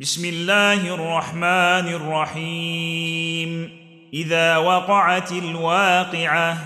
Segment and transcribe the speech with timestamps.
[0.00, 3.70] بسم الله الرحمن الرحيم
[4.14, 6.56] اذا وقعت الواقعه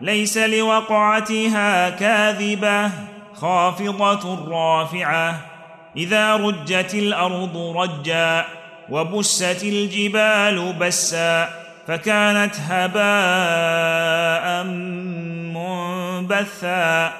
[0.00, 2.90] ليس لوقعتها كاذبه
[3.34, 5.40] خافضه رافعه
[5.96, 8.44] اذا رجت الأرض رجا
[8.90, 11.48] وبست الجبال بسا
[11.86, 14.64] فكانت هباء
[15.54, 17.12] منبثا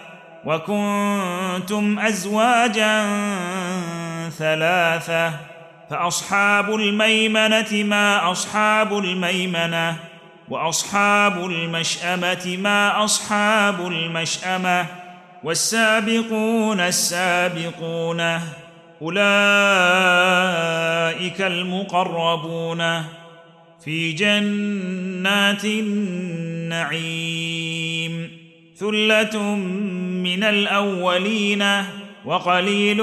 [0.45, 3.05] وكنتم ازواجا
[4.39, 5.54] ثلاثة
[5.91, 9.97] فأصحاب الميمنة ما أصحاب الميمنة
[10.49, 14.87] وأصحاب المشأمة ما أصحاب المشأمة
[15.45, 18.21] والسابقون السابقون
[19.03, 19.21] أولئك
[21.41, 23.05] المقربون
[23.85, 27.25] في جنات النعيم
[28.77, 29.55] ثلة
[30.25, 31.65] من الأولين
[32.25, 33.03] وقليل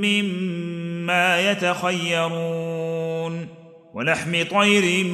[0.00, 3.48] مما يتخيرون
[3.94, 5.04] ولحم طير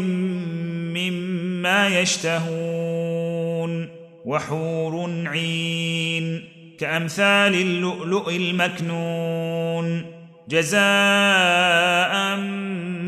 [0.95, 3.89] مما يشتهون
[4.25, 6.45] وحور عين
[6.79, 10.07] كأمثال اللؤلؤ المكنون
[10.49, 12.37] جزاء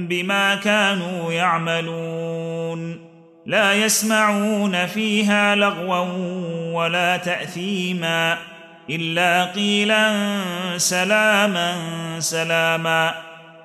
[0.09, 3.09] بما كانوا يعملون
[3.47, 6.05] لا يسمعون فيها لغوا
[6.73, 8.39] ولا تأثيما
[8.91, 10.13] إلا قيلا
[10.77, 11.77] سلاما
[12.21, 13.15] سلاما.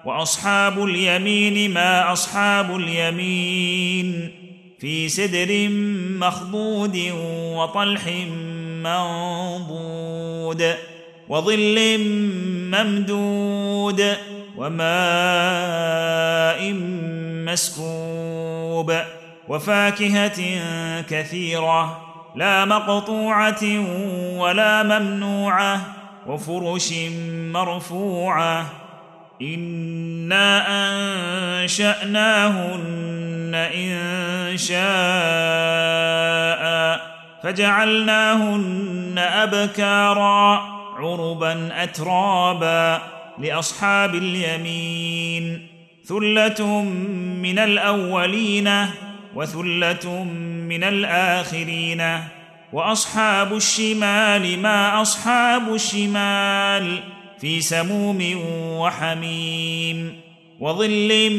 [0.06, 4.32] وأصحاب اليمين ما أصحاب اليمين.
[4.80, 5.70] في سدر
[6.20, 7.12] مخضود
[7.56, 8.08] وطلح
[8.84, 10.76] منضود.
[11.30, 12.00] وظل
[12.74, 14.18] ممدود.
[14.58, 16.74] وماء
[17.52, 18.94] مسكوب.
[19.48, 20.62] وفاكهة
[21.02, 22.13] كثيرة.
[22.36, 23.64] لا مقطوعة
[24.38, 25.82] ولا ممنوعة
[26.28, 26.94] وفرش
[27.54, 28.66] مرفوعة.
[29.42, 30.66] إنا
[31.64, 34.84] أنشأناهن إن شاء.
[37.44, 40.56] فجعلناهن أبكارا
[40.98, 43.02] عربا أترابا
[43.40, 45.68] لأصحاب اليمين.
[46.06, 46.82] ثلة
[47.42, 48.70] من الأولين
[49.36, 50.24] وثلة
[50.68, 52.20] من الآخرين
[52.74, 57.00] وأصحاب الشمال ما أصحاب الشمال
[57.40, 58.20] في سموم
[58.80, 60.22] وحميم
[60.60, 61.30] وظل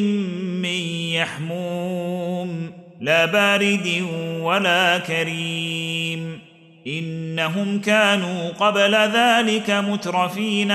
[0.63, 0.79] من
[1.15, 4.07] يحموم لا بارد
[4.41, 6.41] ولا كريم.
[6.87, 10.75] إنهم كانوا قبل ذلك مترفين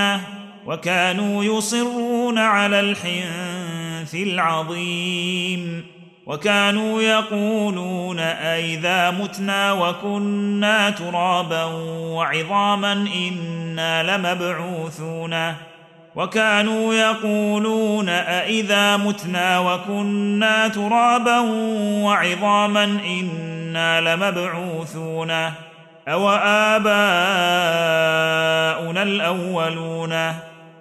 [0.66, 5.84] وكانوا يصرون على الحنث العظيم.
[6.30, 11.64] وكانوا يقولون أئذا متنا وكنا ترابا
[12.14, 15.54] وعظاما إنا لمبعوثون
[16.16, 21.38] وكانوا يقولون أئذا متنا وكنا ترابا
[22.04, 25.30] وعظاما إنا لمبعوثون
[26.08, 26.92] أو آباؤنا
[29.02, 30.34] الأولون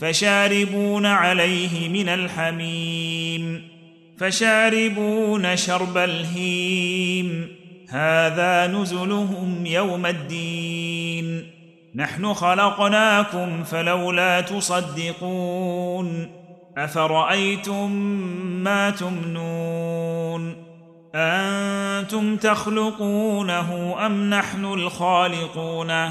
[0.00, 3.62] فشاربون عليه من الحميم
[4.18, 7.48] فشاربون شرب الهيم
[7.88, 11.46] هذا نزلهم يوم الدين
[11.94, 16.30] نحن خلقناكم فلولا تصدقون
[16.76, 17.90] أفرأيتم
[18.62, 20.56] ما تمنون
[21.14, 26.10] أنتم تخلقونه أم نحن الخالقون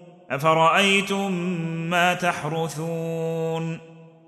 [0.31, 1.31] أفرأيتم
[1.89, 3.79] ما تحرثون؟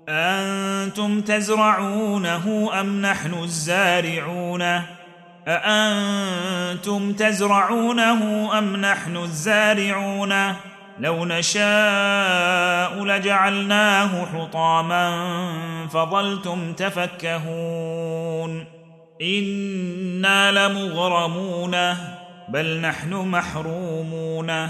[0.08, 4.82] أنتم تزرعونه أم نحن الزارعون؟
[5.48, 10.34] أأنتم تزرعونه أم نحن الزارعون؟
[10.98, 15.28] لو نشاء لجعلناه حطاما
[15.92, 18.64] فظلتم تفكهون.
[19.22, 21.76] إنا لمغرمون
[22.48, 24.68] بل نحن محرومون.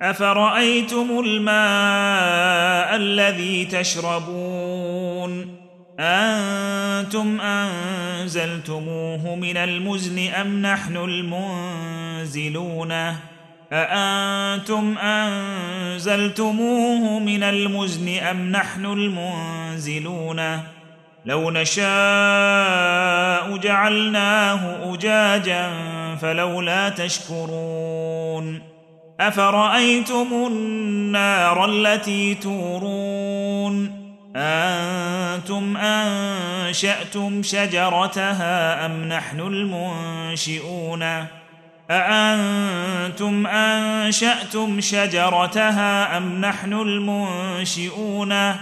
[0.00, 5.58] أفرأيتم الماء الذي تشربون؟
[6.00, 12.92] أنتم أنزلتموه من المزن أم نحن المنزلون؟
[13.72, 16.38] أأنتم أنزلتموه
[17.18, 20.62] من المزن أم نحن المنزلون؟
[21.24, 21.86] لو نشاء
[23.56, 25.70] جعلناه أجاجا
[26.20, 28.67] فلولا تشكرون.
[29.20, 41.26] أفرأيتم النار التي تورون أنتم أنشأتم شجرتها أم نحن المنشئون
[41.90, 48.54] أأنتم أنشأتم شجرتها أم نحن المنشئون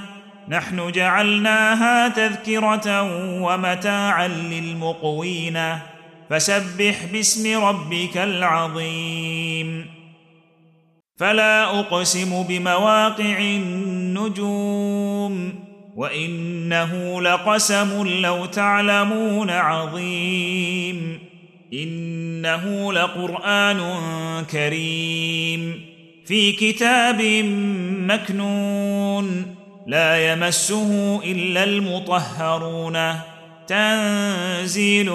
[0.48, 3.02] نحن جعلناها تذكرة
[3.42, 5.78] ومتاعا للمقوين
[6.30, 9.95] فسبح باسم ربك العظيم
[11.16, 14.74] فلا أقسم بمواقع النجوم
[15.96, 21.18] وإنه لقسم لو تعلمون عظيم
[21.72, 23.80] إنه لقرآن
[24.50, 25.80] كريم
[26.26, 27.22] في كتاب
[28.06, 33.14] مكنون لا يمسه إلا المطهرون
[33.66, 35.10] تنزيل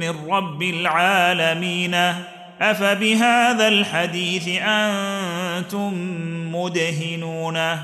[0.00, 2.14] من رب العالمين
[2.60, 5.92] أفبهذا الحديث أنتم
[6.56, 7.78] مدهنون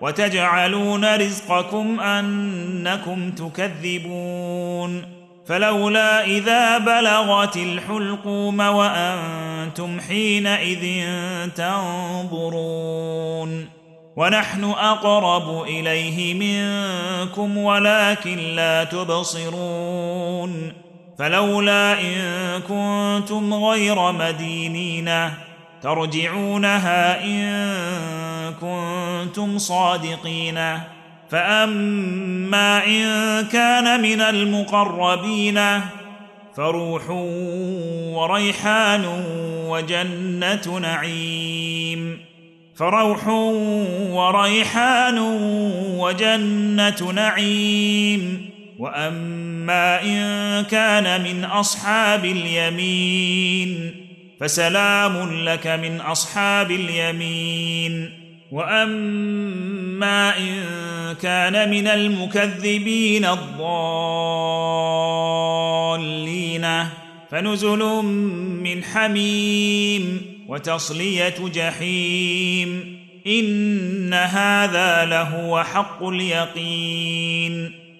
[0.00, 5.02] وتجعلون رزقكم أنكم تكذبون
[5.46, 11.08] فلولا إذا بلغت الحلقوم وأنتم حينئذ
[11.56, 12.96] تنظرون
[14.16, 20.72] ونحن أقرب إليه منكم ولكن لا تبصرون
[21.18, 25.10] فلولا إن كنتم غير مدينين
[25.82, 27.74] ترجعونها إن
[28.60, 30.78] كنتم صادقين.
[31.30, 35.60] فأما إن كان من المقربين
[36.56, 37.10] فروح
[38.14, 39.04] وريحان
[39.68, 42.20] وجنة نعيم.
[42.76, 43.28] فروح
[44.10, 45.18] وريحان
[45.98, 48.55] وجنة نعيم.
[48.78, 53.94] واما ان كان من اصحاب اليمين
[54.40, 58.10] فسلام لك من اصحاب اليمين
[58.52, 60.62] واما ان
[61.22, 63.66] كان من المكذبين الضالين
[67.30, 67.78] فنزل
[68.62, 72.96] من حميم وتصليه جحيم
[73.26, 77.85] ان هذا لهو حق اليقين